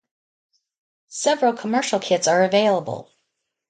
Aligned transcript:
Several 1.09 1.53
commercial 1.53 1.99
kits 1.99 2.27
are 2.27 2.43
available. 2.43 3.11